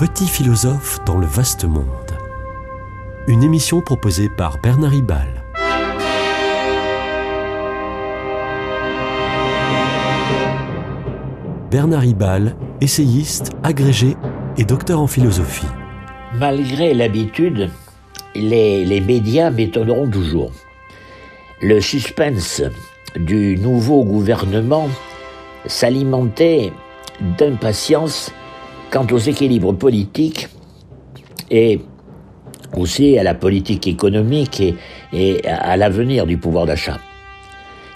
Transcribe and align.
petit 0.00 0.26
philosophe 0.26 0.98
dans 1.04 1.18
le 1.18 1.26
vaste 1.26 1.66
monde. 1.66 1.84
Une 3.28 3.42
émission 3.42 3.82
proposée 3.82 4.30
par 4.30 4.56
Bernard 4.62 4.92
Ribal. 4.92 5.44
Bernard 11.70 12.00
Ribal, 12.00 12.56
essayiste, 12.80 13.50
agrégé 13.62 14.16
et 14.56 14.64
docteur 14.64 15.00
en 15.00 15.06
philosophie. 15.06 15.66
Malgré 16.32 16.94
l'habitude, 16.94 17.68
les, 18.34 18.86
les 18.86 19.02
médias 19.02 19.50
m'étonneront 19.50 20.08
toujours. 20.08 20.50
Le 21.60 21.78
suspense 21.82 22.62
du 23.16 23.58
nouveau 23.58 24.04
gouvernement 24.04 24.88
s'alimentait 25.66 26.72
d'impatience 27.36 28.32
quant 28.90 29.06
aux 29.10 29.18
équilibres 29.18 29.72
politiques 29.72 30.48
et 31.50 31.80
aussi 32.76 33.18
à 33.18 33.22
la 33.22 33.34
politique 33.34 33.86
économique 33.86 34.62
et, 35.12 35.46
à 35.46 35.76
l'avenir 35.76 36.26
du 36.26 36.36
pouvoir 36.36 36.66
d'achat. 36.66 36.98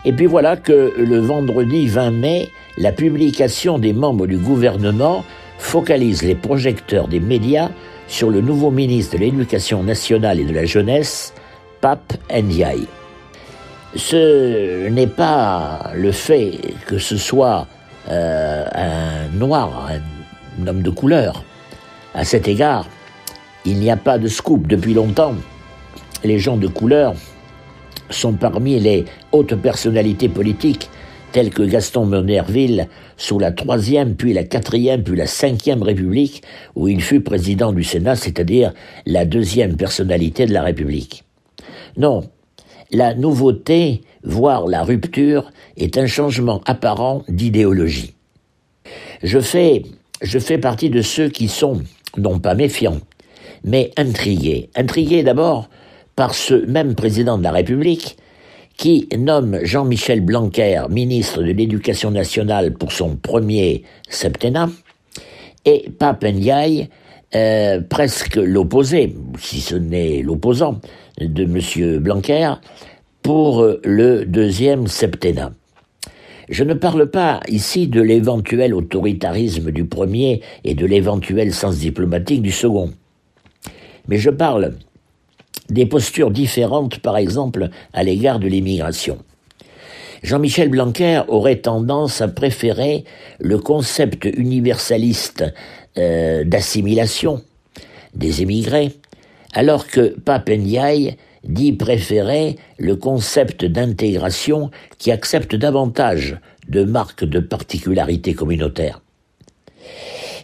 Et 0.04 0.12
puis 0.12 0.26
voilà 0.26 0.56
que 0.56 0.92
le 0.98 1.18
vendredi 1.18 1.86
20 1.86 2.10
mai, 2.10 2.48
la 2.76 2.92
publication 2.92 3.78
des 3.78 3.92
membres 3.92 4.26
du 4.26 4.36
gouvernement 4.36 5.24
focalise 5.58 6.22
les 6.22 6.34
projecteurs 6.34 7.08
des 7.08 7.20
médias 7.20 7.70
sur 8.06 8.30
le 8.30 8.40
nouveau 8.40 8.70
ministre 8.70 9.16
de 9.16 9.20
l'Éducation 9.20 9.82
nationale 9.82 10.40
et 10.40 10.44
de 10.44 10.52
la 10.52 10.66
jeunesse, 10.66 11.32
Pape 11.80 12.14
Ndiaye. 12.30 12.86
Ce 13.96 14.88
n'est 14.88 15.06
pas 15.06 15.92
le 15.94 16.12
fait 16.12 16.58
que 16.86 16.98
ce 16.98 17.16
soit 17.16 17.66
euh, 18.10 18.66
un 18.74 19.28
noir, 19.38 19.88
un 19.90 20.00
homme 20.66 20.82
de 20.82 20.90
couleur. 20.90 21.44
À 22.14 22.24
cet 22.24 22.48
égard, 22.48 22.88
il 23.64 23.78
n'y 23.78 23.90
a 23.90 23.96
pas 23.96 24.18
de 24.18 24.28
scoop 24.28 24.66
depuis 24.66 24.94
longtemps. 24.94 25.34
Les 26.22 26.38
gens 26.38 26.56
de 26.56 26.68
couleur 26.68 27.14
sont 28.10 28.34
parmi 28.34 28.78
les 28.78 29.04
hautes 29.32 29.56
personnalités 29.56 30.28
politiques 30.28 30.88
telles 31.32 31.50
que 31.50 31.62
Gaston 31.62 32.06
Monerville 32.06 32.88
sous 33.16 33.40
la 33.40 33.50
troisième, 33.50 34.14
puis 34.14 34.32
la 34.32 34.44
quatrième, 34.44 35.02
puis 35.02 35.16
la 35.16 35.26
cinquième 35.26 35.82
République, 35.82 36.44
où 36.76 36.86
il 36.86 37.02
fut 37.02 37.20
président 37.20 37.72
du 37.72 37.82
Sénat, 37.82 38.14
c'est-à-dire 38.14 38.72
la 39.04 39.24
deuxième 39.24 39.76
personnalité 39.76 40.46
de 40.46 40.52
la 40.52 40.62
République. 40.62 41.24
Non, 41.96 42.22
la 42.92 43.14
nouveauté, 43.14 44.02
voire 44.22 44.68
la 44.68 44.84
rupture, 44.84 45.50
est 45.76 45.98
un 45.98 46.06
changement 46.06 46.60
apparent 46.66 47.24
d'idéologie. 47.28 48.14
Je 49.24 49.40
fais, 49.40 49.82
je 50.22 50.38
fais 50.38 50.58
partie 50.58 50.90
de 50.90 51.02
ceux 51.02 51.28
qui 51.28 51.48
sont, 51.48 51.82
non 52.16 52.38
pas 52.38 52.54
méfiants, 52.54 53.00
mais 53.64 53.90
intrigués. 53.96 54.70
Intrigués 54.74 55.22
d'abord 55.22 55.68
par 56.16 56.34
ce 56.34 56.54
même 56.66 56.94
président 56.94 57.38
de 57.38 57.42
la 57.42 57.52
République 57.52 58.16
qui 58.76 59.08
nomme 59.16 59.60
Jean-Michel 59.62 60.20
Blanquer 60.20 60.82
ministre 60.90 61.42
de 61.42 61.52
l'Éducation 61.52 62.10
nationale 62.10 62.72
pour 62.74 62.92
son 62.92 63.16
premier 63.16 63.84
septennat, 64.08 64.68
et 65.64 65.88
Pape 65.98 66.24
Ndiaye, 66.24 66.88
euh, 67.34 67.80
presque 67.88 68.36
l'opposé, 68.36 69.14
si 69.38 69.60
ce 69.60 69.76
n'est 69.76 70.22
l'opposant, 70.22 70.80
de 71.20 71.44
M. 71.44 71.98
Blanquer, 71.98 72.54
pour 73.22 73.66
le 73.84 74.24
deuxième 74.26 74.86
septennat. 74.86 75.52
Je 76.48 76.64
ne 76.64 76.74
parle 76.74 77.10
pas 77.10 77.40
ici 77.48 77.88
de 77.88 78.00
l'éventuel 78.00 78.74
autoritarisme 78.74 79.70
du 79.70 79.84
premier 79.84 80.42
et 80.64 80.74
de 80.74 80.84
l'éventuel 80.84 81.54
sens 81.54 81.78
diplomatique 81.78 82.42
du 82.42 82.52
second, 82.52 82.90
mais 84.08 84.18
je 84.18 84.30
parle 84.30 84.74
des 85.70 85.86
postures 85.86 86.30
différentes, 86.30 86.98
par 86.98 87.16
exemple, 87.16 87.70
à 87.92 88.02
l'égard 88.02 88.38
de 88.38 88.48
l'immigration. 88.48 89.18
Jean-Michel 90.22 90.68
Blanquer 90.68 91.22
aurait 91.28 91.56
tendance 91.56 92.20
à 92.20 92.28
préférer 92.28 93.04
le 93.40 93.58
concept 93.58 94.24
universaliste 94.24 95.44
euh, 95.98 96.44
d'assimilation 96.44 97.42
des 98.14 98.42
émigrés, 98.42 98.92
alors 99.52 99.86
que 99.86 100.14
Pape 100.20 100.50
dit 101.44 101.72
préférer 101.72 102.56
le 102.78 102.96
concept 102.96 103.64
d'intégration 103.64 104.70
qui 104.98 105.10
accepte 105.10 105.54
davantage 105.54 106.38
de 106.68 106.84
marques 106.84 107.24
de 107.24 107.40
particularité 107.40 108.34
communautaire. 108.34 109.00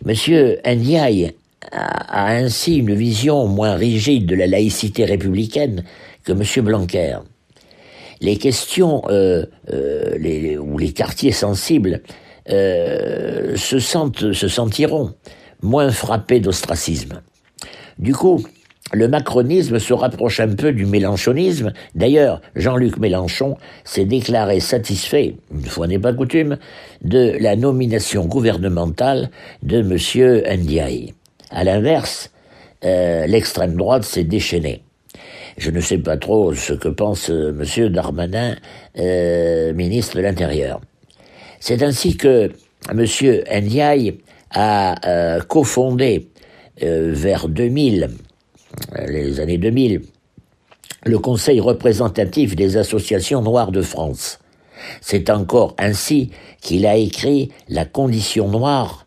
Monsieur 0.04 0.58
Ndiaye 0.66 1.32
a, 1.72 2.32
ainsi 2.32 2.76
une 2.76 2.94
vision 2.94 3.46
moins 3.46 3.74
rigide 3.74 4.26
de 4.26 4.34
la 4.34 4.46
laïcité 4.46 5.04
républicaine 5.04 5.84
que 6.24 6.32
M. 6.32 6.64
Blanquer. 6.64 7.18
Les 8.20 8.36
questions 8.36 9.02
euh, 9.08 9.46
euh, 9.72 10.56
ou 10.58 10.78
les 10.78 10.92
quartiers 10.92 11.32
sensibles 11.32 12.02
euh, 12.50 13.56
se, 13.56 13.78
sentent, 13.78 14.32
se 14.32 14.48
sentiront 14.48 15.14
moins 15.62 15.90
frappés 15.90 16.40
d'ostracisme. 16.40 17.22
Du 17.98 18.14
coup, 18.14 18.42
le 18.92 19.08
macronisme 19.08 19.78
se 19.78 19.92
rapproche 19.92 20.40
un 20.40 20.48
peu 20.48 20.72
du 20.72 20.86
mélanchonisme. 20.86 21.72
D'ailleurs, 21.94 22.40
Jean-Luc 22.56 22.98
Mélenchon 22.98 23.56
s'est 23.84 24.04
déclaré 24.04 24.60
satisfait, 24.60 25.36
une 25.52 25.64
fois 25.64 25.86
n'est 25.86 25.98
pas 25.98 26.12
coutume, 26.12 26.58
de 27.02 27.36
la 27.40 27.56
nomination 27.56 28.26
gouvernementale 28.26 29.30
de 29.62 29.78
M. 29.78 30.60
Ndiaye. 30.60 31.14
À 31.50 31.64
l'inverse, 31.64 32.30
euh, 32.84 33.26
l'extrême 33.26 33.76
droite 33.76 34.04
s'est 34.04 34.24
déchaînée. 34.24 34.82
Je 35.58 35.70
ne 35.70 35.80
sais 35.80 35.98
pas 35.98 36.16
trop 36.16 36.54
ce 36.54 36.72
que 36.72 36.88
pense 36.88 37.30
euh, 37.30 37.50
M. 37.50 37.88
Darmanin, 37.90 38.56
euh, 38.98 39.72
ministre 39.72 40.16
de 40.16 40.22
l'Intérieur. 40.22 40.80
C'est 41.60 41.82
ainsi 41.82 42.16
que 42.16 42.50
M. 42.90 43.04
Ndiaye 43.62 44.18
a 44.52 45.38
cofondé 45.46 46.28
vers 46.80 47.48
2000, 47.48 48.08
les 49.08 49.40
années 49.40 49.58
2000, 49.58 50.02
le 51.04 51.18
Conseil 51.18 51.60
représentatif 51.60 52.54
des 52.54 52.76
associations 52.76 53.42
noires 53.42 53.72
de 53.72 53.82
France. 53.82 54.38
C'est 55.00 55.30
encore 55.30 55.74
ainsi 55.78 56.30
qu'il 56.60 56.86
a 56.86 56.96
écrit 56.96 57.50
La 57.68 57.84
condition 57.84 58.48
noire 58.48 59.06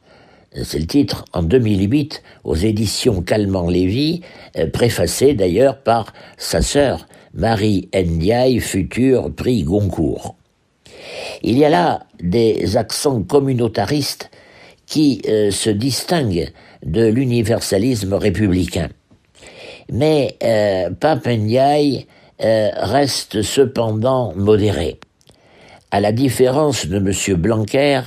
c'est 0.62 0.78
le 0.80 0.86
titre, 0.86 1.26
en 1.34 1.42
2008, 1.42 2.22
aux 2.44 2.56
éditions 2.56 3.24
Calment-Lévy, 3.24 4.22
euh, 4.58 4.70
préfacé 4.70 5.34
d'ailleurs 5.34 5.82
par 5.82 6.14
sa 6.38 6.62
sœur, 6.62 7.08
Marie 7.34 7.90
Ndiaye, 7.96 8.60
future 8.60 9.34
prix 9.34 9.64
Goncourt. 9.64 10.36
Il 11.42 11.58
y 11.58 11.66
a 11.66 11.70
là 11.70 12.06
des 12.22 12.78
accents 12.78 13.24
communautaristes 13.24 14.30
qui 14.86 15.22
euh, 15.28 15.50
se 15.50 15.72
distinguent 15.72 16.52
de 16.86 17.06
l'universalisme 17.06 18.14
républicain. 18.14 18.90
Mais 19.92 20.38
euh, 20.44 20.90
Pape 21.00 21.28
Ndiaye 21.28 22.08
reste 22.40 23.42
cependant 23.42 24.34
modéré. 24.36 25.00
À 25.92 26.02
la 26.02 26.12
différence 26.12 26.88
de 26.88 26.98
M. 26.98 27.12
Blanquer, 27.40 28.02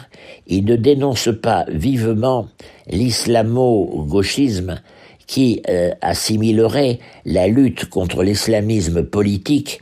il 0.49 0.65
ne 0.65 0.75
dénonce 0.77 1.29
pas 1.41 1.65
vivement 1.69 2.49
l'islamo-gauchisme 2.89 4.81
qui 5.27 5.63
euh, 5.69 5.93
assimilerait 6.01 6.99
la 7.25 7.47
lutte 7.49 7.89
contre 7.89 8.23
l'islamisme 8.23 9.05
politique 9.05 9.81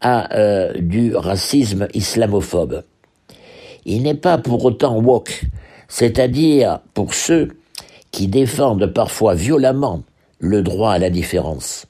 à 0.00 0.34
euh, 0.36 0.72
du 0.78 1.14
racisme 1.14 1.88
islamophobe. 1.94 2.82
Il 3.86 4.02
n'est 4.02 4.14
pas 4.14 4.38
pour 4.38 4.64
autant 4.64 4.98
woke, 4.98 5.44
c'est-à-dire 5.88 6.80
pour 6.94 7.14
ceux 7.14 7.48
qui 8.10 8.26
défendent 8.28 8.86
parfois 8.86 9.34
violemment 9.34 10.02
le 10.44 10.62
droit 10.62 10.92
à 10.92 10.98
la 10.98 11.10
différence. 11.10 11.86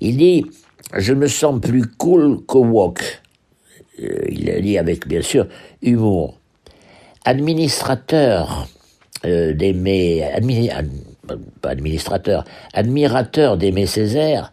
Il 0.00 0.16
dit 0.16 0.44
Je 0.96 1.14
me 1.14 1.28
sens 1.28 1.60
plus 1.60 1.86
cool 1.86 2.44
que 2.46 2.58
woke 2.58 3.22
euh, 4.00 4.24
il 4.28 4.50
a 4.50 4.60
dit 4.60 4.78
avec 4.78 5.06
bien 5.06 5.22
sûr 5.22 5.46
humour. 5.82 6.38
Administrateur 7.24 8.66
euh, 9.24 9.52
d'Aimé, 9.52 10.24
pas 11.60 11.70
administrateur, 11.70 12.44
admirateur 12.72 13.56
d'Aimé 13.56 13.86
Césaire, 13.86 14.52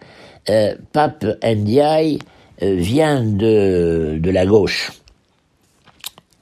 euh, 0.50 0.76
Pape 0.94 1.26
Ndiaye 1.44 2.20
vient 2.62 3.24
de, 3.24 4.18
de 4.20 4.32
la 4.32 4.46
gauche. 4.46 4.92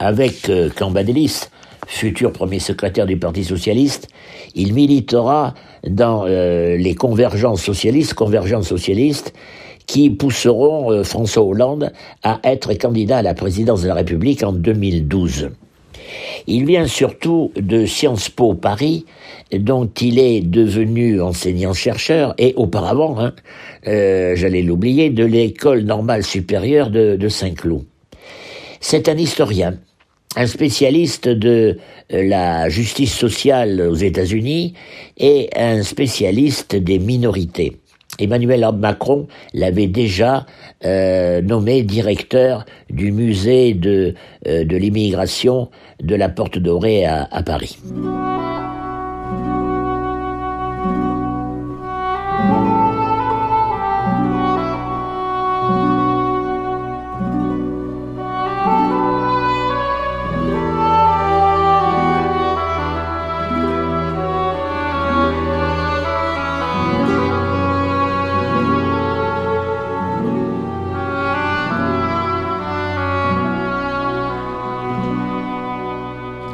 Avec 0.00 0.50
Cambadélis, 0.76 1.48
futur 1.86 2.32
premier 2.32 2.58
secrétaire 2.58 3.06
du 3.06 3.16
Parti 3.16 3.44
socialiste, 3.44 4.08
il 4.58 4.74
militera 4.74 5.54
dans 5.88 6.26
les 6.26 6.94
convergences 6.94 7.62
socialistes, 7.62 8.14
convergences 8.14 8.68
socialistes, 8.68 9.32
qui 9.88 10.10
pousseront 10.10 10.92
euh, 10.92 11.02
François 11.02 11.42
Hollande 11.42 11.92
à 12.22 12.38
être 12.44 12.72
candidat 12.74 13.18
à 13.18 13.22
la 13.22 13.34
présidence 13.34 13.82
de 13.82 13.88
la 13.88 13.94
République 13.94 14.44
en 14.44 14.52
2012. 14.52 15.50
Il 16.46 16.66
vient 16.66 16.86
surtout 16.86 17.50
de 17.56 17.84
Sciences 17.84 18.28
Po 18.28 18.54
Paris, 18.54 19.06
dont 19.52 19.90
il 20.00 20.18
est 20.18 20.40
devenu 20.40 21.20
enseignant-chercheur, 21.20 22.34
et 22.38 22.54
auparavant, 22.56 23.18
hein, 23.18 23.34
euh, 23.86 24.36
j'allais 24.36 24.62
l'oublier, 24.62 25.10
de 25.10 25.24
l'École 25.24 25.82
normale 25.82 26.22
supérieure 26.22 26.90
de 26.90 27.28
Saint-Cloud. 27.28 27.84
C'est 28.80 29.08
un 29.08 29.16
historien, 29.16 29.74
un 30.36 30.46
spécialiste 30.46 31.28
de 31.28 31.78
euh, 32.12 32.22
la 32.22 32.68
justice 32.68 33.14
sociale 33.14 33.80
aux 33.80 33.94
États-Unis 33.94 34.74
et 35.16 35.50
un 35.56 35.82
spécialiste 35.82 36.76
des 36.76 36.98
minorités. 36.98 37.76
Emmanuel 38.18 38.66
Macron 38.76 39.28
l'avait 39.54 39.86
déjà 39.86 40.44
euh, 40.84 41.40
nommé 41.40 41.82
directeur 41.82 42.64
du 42.90 43.12
musée 43.12 43.74
de, 43.74 44.14
euh, 44.46 44.64
de 44.64 44.76
l'immigration 44.76 45.70
de 46.02 46.14
la 46.14 46.28
Porte 46.28 46.58
Dorée 46.58 47.04
à, 47.04 47.28
à 47.30 47.42
Paris. 47.42 47.78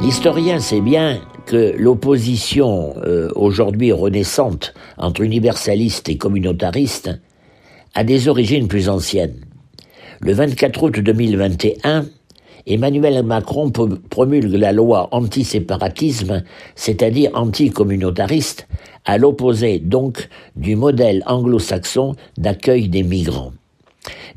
L'historien 0.05 0.59
sait 0.59 0.81
bien 0.81 1.19
que 1.47 1.73
l'opposition 1.79 2.93
euh, 3.03 3.31
aujourd'hui 3.33 3.91
renaissante 3.91 4.75
entre 4.99 5.21
universalistes 5.21 6.09
et 6.09 6.17
communautaristes 6.17 7.09
a 7.95 8.03
des 8.03 8.27
origines 8.27 8.67
plus 8.67 8.87
anciennes. 8.87 9.43
Le 10.21 10.33
24 10.33 10.83
août 10.83 10.99
2021, 10.99 12.05
Emmanuel 12.67 13.23
Macron 13.23 13.71
promulgue 13.71 14.53
la 14.53 14.73
loi 14.73 15.09
anti-séparatisme, 15.11 16.43
c'est-à-dire 16.75 17.31
anti-communautariste, 17.33 18.67
à 19.05 19.17
l'opposé 19.17 19.79
donc 19.79 20.29
du 20.55 20.75
modèle 20.75 21.23
anglo-saxon 21.25 22.13
d'accueil 22.37 22.89
des 22.89 23.01
migrants. 23.01 23.53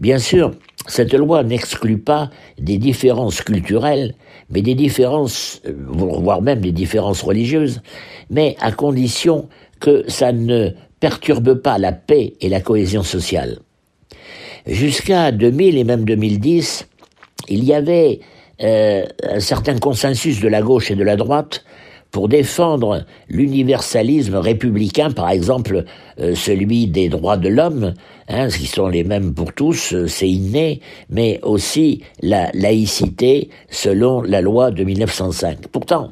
Bien 0.00 0.18
sûr, 0.18 0.52
cette 0.88 1.14
loi 1.14 1.44
n'exclut 1.44 1.98
pas 1.98 2.30
des 2.58 2.78
différences 2.78 3.42
culturelles, 3.42 4.14
mais 4.50 4.62
des 4.62 4.74
différences, 4.74 5.60
euh, 5.66 5.72
voire 5.88 6.42
même 6.42 6.60
des 6.60 6.72
différences 6.72 7.22
religieuses, 7.22 7.82
mais 8.30 8.56
à 8.60 8.72
condition 8.72 9.48
que 9.80 10.04
ça 10.08 10.32
ne 10.32 10.70
perturbe 10.98 11.54
pas 11.54 11.78
la 11.78 11.92
paix 11.92 12.34
et 12.40 12.48
la 12.48 12.60
cohésion 12.60 13.02
sociale. 13.02 13.58
Jusqu'à 14.66 15.30
2000 15.30 15.78
et 15.78 15.84
même 15.84 16.04
2010, 16.04 16.88
il 17.48 17.64
y 17.64 17.72
avait 17.72 18.20
euh, 18.62 19.04
un 19.22 19.40
certain 19.40 19.78
consensus 19.78 20.40
de 20.40 20.48
la 20.48 20.62
gauche 20.62 20.90
et 20.90 20.96
de 20.96 21.04
la 21.04 21.16
droite 21.16 21.64
pour 22.10 22.28
défendre 22.28 23.04
l'universalisme 23.28 24.36
républicain, 24.36 25.10
par 25.10 25.30
exemple 25.30 25.84
euh, 26.20 26.34
celui 26.34 26.86
des 26.86 27.08
droits 27.08 27.36
de 27.36 27.48
l'homme, 27.48 27.94
hein, 28.28 28.48
qui 28.48 28.66
sont 28.66 28.88
les 28.88 29.04
mêmes 29.04 29.34
pour 29.34 29.52
tous, 29.52 29.92
euh, 29.92 30.06
c'est 30.06 30.28
inné, 30.28 30.80
mais 31.10 31.38
aussi 31.42 32.02
la 32.22 32.50
laïcité 32.54 33.50
selon 33.70 34.22
la 34.22 34.40
loi 34.40 34.70
de 34.70 34.84
1905. 34.84 35.68
Pourtant, 35.68 36.10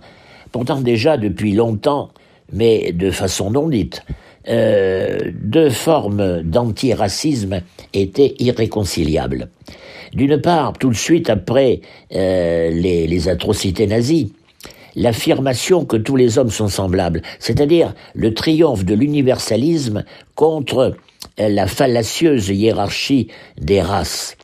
pourtant 0.52 0.80
déjà 0.80 1.16
depuis 1.16 1.52
longtemps, 1.52 2.10
mais 2.52 2.92
de 2.92 3.10
façon 3.10 3.50
non 3.50 3.68
dite, 3.68 4.02
euh, 4.48 5.18
deux 5.42 5.70
formes 5.70 6.42
d'antiracisme 6.42 7.62
étaient 7.94 8.34
irréconciliables. 8.38 9.48
D'une 10.12 10.40
part, 10.40 10.74
tout 10.74 10.90
de 10.90 10.94
suite 10.94 11.28
après 11.30 11.80
les, 12.10 13.06
les 13.06 13.28
atrocités 13.28 13.88
nazies, 13.88 14.32
l'affirmation 14.96 15.84
que 15.84 15.96
tous 15.96 16.16
les 16.16 16.38
hommes 16.38 16.50
sont 16.50 16.68
semblables, 16.68 17.22
c'est-à-dire 17.38 17.94
le 18.14 18.34
triomphe 18.34 18.84
de 18.84 18.94
l'universalisme 18.94 20.04
contre 20.34 20.96
euh, 21.38 21.48
la 21.48 21.66
fallacieuse 21.66 22.48
hiérarchie 22.48 23.28
des 23.58 23.80
races. 23.80 24.36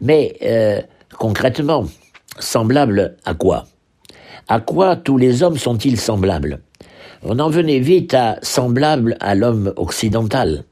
Mais 0.00 0.36
euh, 0.42 0.80
concrètement, 1.18 1.86
semblable 2.38 3.16
à 3.24 3.34
quoi? 3.34 3.66
À 4.46 4.60
quoi 4.60 4.96
tous 4.96 5.18
les 5.18 5.42
hommes 5.42 5.58
sont-ils 5.58 5.98
semblables? 5.98 6.60
On 7.22 7.38
en 7.40 7.50
venait 7.50 7.80
vite 7.80 8.14
à 8.14 8.38
semblable 8.42 9.16
à 9.18 9.34
l'homme 9.34 9.72
occidental. 9.76 10.64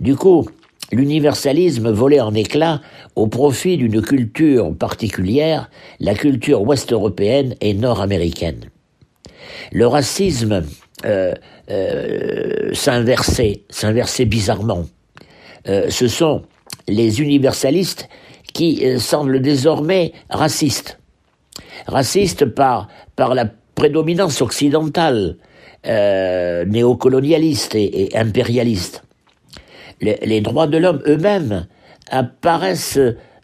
Du 0.00 0.14
coup, 0.14 0.46
l'universalisme 0.94 1.90
volait 1.90 2.20
en 2.20 2.34
éclats 2.34 2.80
au 3.16 3.26
profit 3.26 3.76
d'une 3.76 4.02
culture 4.02 4.74
particulière, 4.74 5.70
la 6.00 6.14
culture 6.14 6.62
ouest-européenne 6.62 7.54
et 7.60 7.74
nord-américaine. 7.74 8.70
Le 9.72 9.86
racisme 9.86 10.64
euh, 11.04 11.34
euh, 11.70 12.72
s'inversait, 12.72 13.62
s'inversait 13.70 14.24
bizarrement. 14.24 14.84
Euh, 15.68 15.90
ce 15.90 16.08
sont 16.08 16.42
les 16.88 17.20
universalistes 17.20 18.08
qui 18.52 18.84
semblent 19.00 19.40
désormais 19.40 20.12
racistes. 20.30 20.98
Racistes 21.86 22.44
par, 22.44 22.88
par 23.16 23.34
la 23.34 23.46
prédominance 23.74 24.40
occidentale, 24.40 25.36
néocolonialiste 25.84 27.74
et 27.74 28.08
impérialiste 28.14 29.04
les, 30.04 30.40
droits 30.40 30.66
de 30.66 30.78
l'homme 30.78 31.02
eux-mêmes 31.06 31.66
apparaissent 32.10 32.98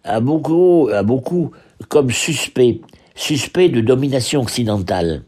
à 0.04 0.20
beaucoup, 0.20 0.88
à 0.92 1.02
beaucoup 1.02 1.50
comme 1.88 2.10
suspects, 2.10 2.80
suspects 3.14 3.68
de 3.68 3.80
domination 3.80 4.42
occidentale. 4.42 5.22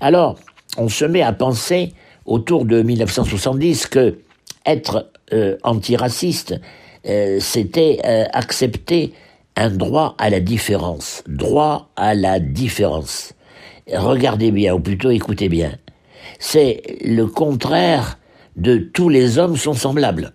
Alors, 0.00 0.38
on 0.76 0.88
se 0.88 1.04
met 1.04 1.22
à 1.22 1.32
penser 1.32 1.92
autour 2.24 2.64
de 2.64 2.82
1970 2.82 3.86
que 3.86 4.18
être 4.66 5.10
euh, 5.32 5.56
antiraciste, 5.62 6.54
euh, 7.06 7.38
c'était 7.40 8.00
euh, 8.04 8.24
accepter 8.32 9.12
un 9.56 9.70
droit 9.70 10.14
à 10.18 10.30
la 10.30 10.40
différence. 10.40 11.22
Droit 11.26 11.90
à 11.96 12.14
la 12.14 12.38
différence. 12.38 13.32
Regardez 13.92 14.52
bien, 14.52 14.74
ou 14.74 14.80
plutôt 14.80 15.10
écoutez 15.10 15.48
bien. 15.48 15.72
C'est 16.38 16.82
le 17.02 17.26
contraire 17.26 18.18
de 18.56 18.76
tous 18.76 19.08
les 19.08 19.38
hommes 19.38 19.56
sont 19.56 19.74
semblables. 19.74 20.34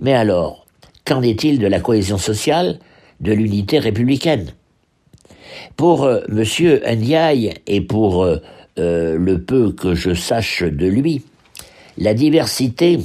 Mais 0.00 0.14
alors, 0.14 0.66
qu'en 1.04 1.22
est-il 1.22 1.58
de 1.58 1.66
la 1.66 1.80
cohésion 1.80 2.18
sociale, 2.18 2.78
de 3.20 3.32
l'unité 3.32 3.78
républicaine? 3.78 4.52
Pour 5.76 6.04
euh, 6.04 6.20
M. 6.28 6.44
Ndiaye 6.98 7.54
et 7.66 7.80
pour 7.80 8.24
euh, 8.24 8.42
euh, 8.78 9.16
le 9.16 9.42
peu 9.42 9.72
que 9.72 9.94
je 9.94 10.14
sache 10.14 10.62
de 10.62 10.86
lui, 10.86 11.22
la 11.98 12.12
diversité, 12.12 12.98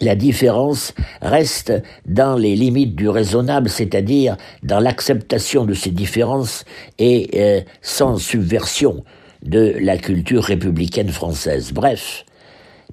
la 0.00 0.14
différence 0.14 0.94
reste 1.22 1.72
dans 2.04 2.36
les 2.36 2.54
limites 2.54 2.94
du 2.94 3.08
raisonnable, 3.08 3.68
c'est-à-dire 3.68 4.36
dans 4.62 4.78
l'acceptation 4.78 5.64
de 5.64 5.74
ces 5.74 5.90
différences 5.90 6.64
et 6.98 7.64
sans 7.82 8.18
subversion 8.18 9.02
de 9.42 9.74
la 9.80 9.96
culture 9.96 10.44
républicaine 10.44 11.08
française. 11.08 11.72
Bref, 11.72 12.24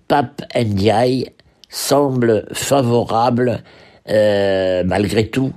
Pape 0.07 0.41
Ndiaye 0.55 1.27
semble 1.73 2.45
favorable, 2.53 3.63
euh, 4.07 4.83
malgré 4.85 5.27
tout, 5.27 5.53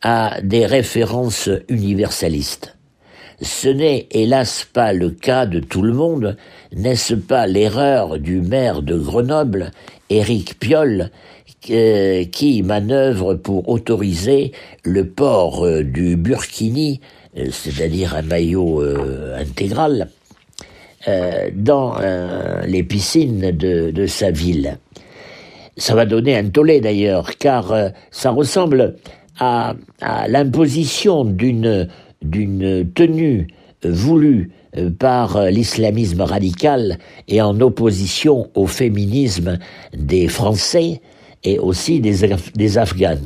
à 0.00 0.40
des 0.42 0.64
références 0.64 1.50
universalistes. 1.68 2.74
Ce 3.42 3.68
n'est 3.68 4.06
hélas 4.10 4.66
pas 4.72 4.94
le 4.94 5.10
cas 5.10 5.44
de 5.44 5.60
tout 5.60 5.82
le 5.82 5.92
monde, 5.92 6.38
n'est-ce 6.74 7.14
pas 7.14 7.46
l'erreur 7.46 8.18
du 8.18 8.40
maire 8.40 8.80
de 8.80 8.96
Grenoble, 8.96 9.72
Éric 10.08 10.58
Piolle, 10.58 11.10
euh, 11.70 12.24
qui 12.24 12.62
manœuvre 12.62 13.34
pour 13.34 13.68
autoriser 13.68 14.52
le 14.84 15.06
port 15.06 15.66
euh, 15.66 15.84
du 15.84 16.16
burkini, 16.16 17.02
c'est-à-dire 17.50 18.16
un 18.16 18.22
maillot 18.22 18.82
intégral, 19.38 20.08
dans 21.54 21.94
les 22.66 22.82
piscines 22.82 23.52
de 23.52 24.06
sa 24.06 24.32
ville? 24.32 24.78
Ça 25.78 25.94
va 25.94 26.06
donner 26.06 26.36
un 26.36 26.48
tollé 26.48 26.80
d'ailleurs, 26.80 27.36
car 27.38 27.72
euh, 27.72 27.88
ça 28.10 28.30
ressemble 28.30 28.96
à, 29.38 29.74
l'imposition 30.26 31.24
d'une 31.24 31.88
d'une 32.20 32.90
tenue 32.94 33.46
voulue 33.84 34.50
euh, 34.76 34.90
par 34.90 35.36
euh, 35.36 35.50
l'islamisme 35.50 36.20
radical 36.20 36.98
et 37.28 37.40
en 37.40 37.60
opposition 37.60 38.50
au 38.54 38.66
féminisme 38.66 39.58
des 39.96 40.28
Français 40.28 41.00
et 41.44 41.58
aussi 41.58 42.00
des, 42.00 42.26
des 42.54 42.78
Afghans. 42.78 43.18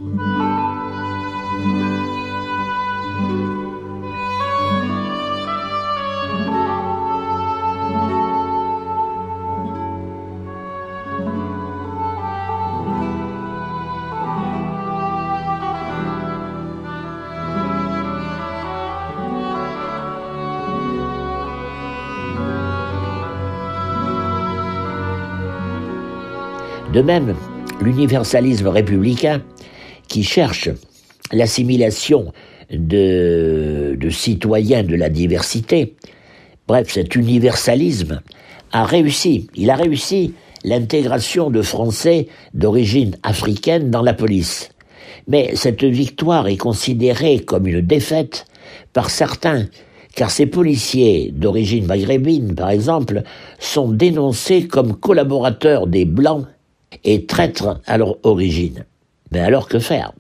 De 26.93 27.01
même, 27.01 27.35
l'universalisme 27.81 28.69
républicain, 28.69 29.41
qui 30.09 30.23
cherche 30.23 30.69
l'assimilation 31.33 32.33
de, 32.71 33.97
citoyens 34.11 34.83
de 34.83 34.95
la 34.95 35.09
diversité, 35.09 35.97
bref, 36.69 36.93
cet 36.93 37.15
universalisme, 37.17 38.21
a 38.73 38.85
réussi. 38.85 39.47
Il 39.55 39.71
a 39.71 39.77
réussi 39.77 40.35
l'intégration 40.65 41.49
de 41.49 41.63
Français 41.63 42.29
d'origine 42.53 43.17
africaine 43.23 43.91
dans 43.91 44.03
la 44.03 44.13
police. 44.13 44.69
Mais 45.29 45.53
cette 45.55 45.85
victoire 45.85 46.47
est 46.47 46.59
considérée 46.59 47.39
comme 47.39 47.67
une 47.67 47.81
défaite 47.81 48.45
par 48.93 49.09
certains, 49.09 49.67
car 50.15 50.31
ces 50.31 50.47
policiers 50.47 51.33
d'origine 51.35 51.87
maghrébine, 51.87 52.55
par 52.55 52.69
exemple, 52.69 53.23
sont 53.59 53.91
dénoncés 53.91 54.69
comme 54.69 54.95
collaborateurs 54.95 55.87
des 55.87 56.05
Blancs 56.05 56.45
et 57.05 57.27
traîtres 57.27 57.81
à 57.87 57.99
leur 57.99 58.17
origine. 58.25 58.85
Mais 59.31 59.41
alors 59.41 59.69
que 59.69 59.79
faire? 59.79 60.13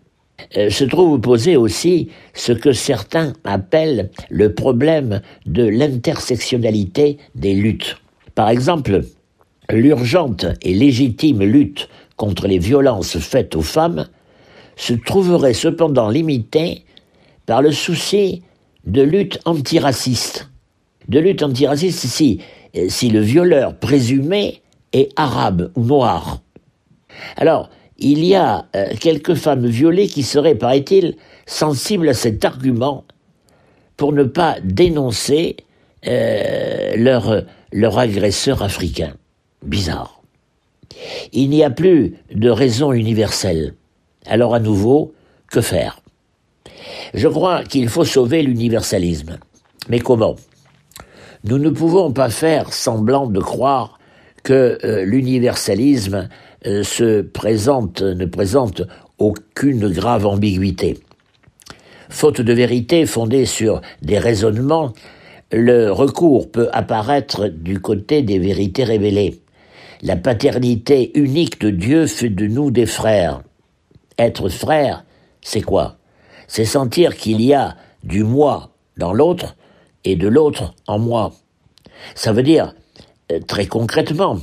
Euh, 0.57 0.71
se 0.71 0.85
trouve 0.85 1.21
posé 1.21 1.57
aussi 1.57 2.09
ce 2.35 2.52
que 2.52 2.73
certains 2.73 3.33
appellent 3.45 4.11
le 4.31 4.55
problème 4.55 5.21
de 5.47 5.64
l'intersectionnalité 5.64 7.19
des 7.35 7.55
luttes. 7.55 7.97
Par 8.35 8.49
exemple, 8.49 9.02
l'urgente 9.71 10.47
et 10.62 10.75
légitime 10.75 11.43
lutte 11.43 11.88
contre 12.17 12.49
les 12.49 12.59
violences 12.59 13.19
faites 13.19 13.55
aux 13.57 13.62
femmes 13.62 14.07
se 14.76 14.95
trouverait 14.95 15.55
cependant 15.55 16.09
limitée 16.09 16.85
par 17.47 17.62
le 17.62 17.73
souci 17.73 18.43
de 18.87 19.02
lutte 19.02 19.38
antiraciste. 19.45 20.50
De 21.09 21.19
lutte 21.19 21.43
antiraciste 21.43 22.07
si, 22.07 22.41
si 22.88 23.11
le 23.11 23.21
violeur 23.21 23.76
présumé 23.76 24.62
est 24.93 25.11
arabe 25.17 25.71
ou 25.76 25.85
noir. 25.85 26.41
Alors, 27.37 27.71
il 27.99 28.25
y 28.25 28.35
a 28.35 28.66
euh, 28.75 28.88
quelques 28.99 29.35
femmes 29.35 29.66
violées 29.66 30.09
qui 30.09 30.23
seraient, 30.23 30.54
paraît-il, 30.54 31.16
sensibles 31.47 32.09
à 32.09 32.14
cet 32.14 32.45
argument 32.45 33.04
pour 33.97 34.12
ne 34.12 34.25
pas 34.25 34.57
dénoncer 34.64 35.57
euh, 36.07 36.97
leur, 36.97 37.99
agresseur 37.99 38.62
africain. 38.62 39.14
Bizarre. 39.62 40.21
Il 41.33 41.50
n'y 41.50 41.62
a 41.62 41.71
plus 41.71 42.16
de 42.35 42.50
raison 42.50 42.92
universelle. 42.92 43.75
Alors 44.26 44.54
à 44.54 44.61
nouveau, 44.61 45.14
que 45.49 45.61
faire? 45.61 46.00
Je 47.14 47.28
crois 47.28 47.62
qu'il 47.62 47.88
faut 47.88 48.04
sauver 48.04 48.42
l'universalisme. 48.42 49.38
Mais 49.88 50.00
comment? 50.00 50.37
Nous 51.45 51.59
ne 51.59 51.71
pouvons 51.71 52.12
pas 52.12 52.31
faire 52.31 52.73
semblant 52.73 53.26
de 53.26 53.40
croire 53.40 53.99
que 54.42 54.78
euh, 54.85 55.04
l'universalisme 55.04 56.28
se 56.64 57.23
présente, 57.23 58.02
ne 58.02 58.26
présente 58.26 58.83
aucune 59.19 59.88
grave 59.88 60.26
ambiguïté. 60.26 60.99
Faute 62.09 62.40
de 62.40 62.52
vérité 62.52 63.07
fondée 63.07 63.47
sur 63.47 63.81
des 64.02 64.19
raisonnements, 64.19 64.92
le 65.50 65.90
recours 65.90 66.50
peut 66.50 66.69
apparaître 66.73 67.49
du 67.49 67.81
côté 67.81 68.23
des 68.23 68.38
vérités 68.38 68.85
révélées. 68.85 69.40
La 70.02 70.16
paternité 70.16 71.16
unique 71.19 71.61
de 71.61 71.71
Dieu 71.71 72.07
fait 72.07 72.28
de 72.28 72.47
nous 72.47 72.71
des 72.71 72.87
frères. 72.87 73.42
Être 74.19 74.49
frère, 74.49 75.04
c'est 75.40 75.61
quoi? 75.61 75.97
C'est 76.49 76.64
sentir 76.64 77.16
qu'il 77.16 77.40
y 77.40 77.54
a 77.54 77.76
du 78.02 78.25
moi 78.25 78.71
dans 78.97 79.12
l'autre 79.12 79.57
et 80.04 80.16
de 80.16 80.28
l'autre 80.28 80.75
en 80.87 80.99
moi. 80.99 81.33
Ça 82.14 82.33
veut 82.33 82.42
dire, 82.42 82.75
euh, 83.31 83.40
très 83.47 83.66
concrètement, 83.66 84.38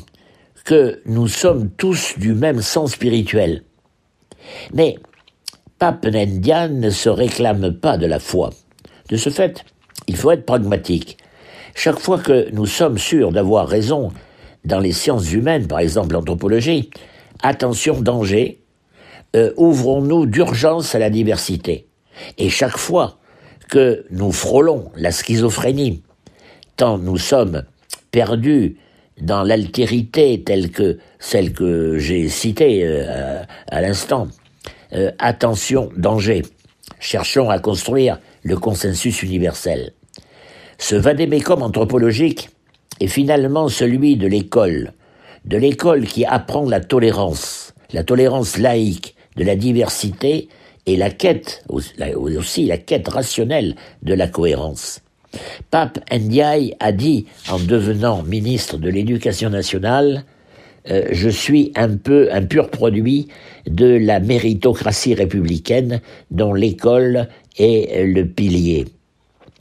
que 0.69 1.01
nous 1.07 1.27
sommes 1.27 1.71
tous 1.71 2.13
du 2.19 2.35
même 2.35 2.61
sens 2.61 2.91
spirituel. 2.91 3.63
Mais 4.71 4.97
Pape 5.79 6.05
Nendian 6.05 6.69
ne 6.69 6.91
se 6.91 7.09
réclame 7.09 7.73
pas 7.73 7.97
de 7.97 8.05
la 8.05 8.19
foi. 8.19 8.51
De 9.09 9.17
ce 9.17 9.31
fait, 9.31 9.65
il 10.05 10.15
faut 10.15 10.29
être 10.29 10.45
pragmatique. 10.45 11.17
Chaque 11.73 11.97
fois 11.97 12.19
que 12.19 12.51
nous 12.51 12.67
sommes 12.67 12.99
sûrs 12.99 13.31
d'avoir 13.31 13.67
raison 13.67 14.11
dans 14.63 14.79
les 14.79 14.91
sciences 14.91 15.33
humaines, 15.33 15.65
par 15.65 15.79
exemple 15.79 16.13
l'anthropologie, 16.13 16.91
attention 17.41 17.99
danger, 17.99 18.61
euh, 19.35 19.51
ouvrons-nous 19.57 20.27
d'urgence 20.27 20.93
à 20.93 20.99
la 20.99 21.09
diversité. 21.09 21.87
Et 22.37 22.51
chaque 22.51 22.77
fois 22.77 23.17
que 23.69 24.05
nous 24.11 24.31
frôlons 24.31 24.91
la 24.95 25.11
schizophrénie, 25.11 26.03
tant 26.75 26.99
nous 26.99 27.17
sommes 27.17 27.63
perdus 28.11 28.77
dans 29.21 29.43
l'altérité 29.43 30.43
telle 30.43 30.71
que 30.71 30.97
celle 31.19 31.53
que 31.53 31.97
j'ai 31.97 32.29
citée 32.29 32.81
euh, 32.83 33.43
à, 33.69 33.81
l'instant. 33.81 34.27
Euh, 34.93 35.11
attention, 35.19 35.89
danger. 35.97 36.43
Cherchons 36.99 37.49
à 37.49 37.59
construire 37.59 38.19
le 38.43 38.57
consensus 38.57 39.21
universel. 39.23 39.93
Ce 40.77 40.95
vadémécum 40.95 41.61
anthropologique 41.61 42.49
est 42.99 43.07
finalement 43.07 43.67
celui 43.67 44.17
de 44.17 44.27
l'école, 44.27 44.93
de 45.45 45.57
l'école 45.57 46.05
qui 46.05 46.25
apprend 46.25 46.67
la 46.67 46.79
tolérance, 46.79 47.73
la 47.91 48.03
tolérance 48.03 48.57
laïque, 48.57 49.15
de 49.35 49.43
la 49.43 49.55
diversité 49.55 50.49
et 50.85 50.97
la 50.97 51.09
quête, 51.09 51.63
aussi 51.69 52.65
la 52.65 52.77
quête 52.77 53.07
rationnelle 53.07 53.75
de 54.03 54.13
la 54.13 54.27
cohérence. 54.27 55.01
Pape 55.71 55.99
Ndiaye 56.11 56.75
a 56.79 56.91
dit, 56.91 57.25
en 57.49 57.59
devenant 57.59 58.23
ministre 58.23 58.77
de 58.77 58.89
l'Éducation 58.89 59.49
nationale, 59.49 60.25
euh, 60.89 61.07
je 61.11 61.29
suis 61.29 61.71
un 61.75 61.95
peu 61.97 62.29
un 62.31 62.43
pur 62.43 62.69
produit 62.69 63.27
de 63.67 63.85
la 63.85 64.19
méritocratie 64.19 65.13
républicaine 65.13 66.01
dont 66.31 66.53
l'école 66.53 67.27
est 67.57 68.05
le 68.05 68.25
pilier. 68.25 68.85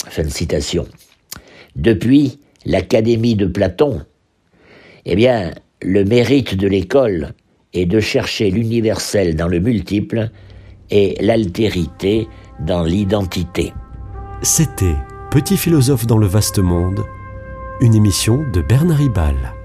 Fin 0.06 0.22
de 0.22 0.28
citation. 0.30 0.86
Depuis 1.76 2.38
l'Académie 2.64 3.34
de 3.34 3.46
Platon, 3.46 4.02
eh 5.04 5.16
bien, 5.16 5.52
le 5.82 6.04
mérite 6.04 6.56
de 6.56 6.68
l'école 6.68 7.34
est 7.74 7.86
de 7.86 8.00
chercher 8.00 8.50
l'universel 8.50 9.36
dans 9.36 9.48
le 9.48 9.60
multiple 9.60 10.30
et 10.90 11.16
l'altérité 11.20 12.26
dans 12.60 12.82
l'identité. 12.82 13.72
C'était 14.42 14.96
Petit 15.30 15.58
philosophe 15.58 16.06
dans 16.06 16.16
le 16.16 16.26
vaste 16.26 16.58
monde, 16.58 17.04
une 17.80 17.94
émission 17.94 18.46
de 18.50 18.62
Bernard 18.62 18.96
Ribal. 18.96 19.57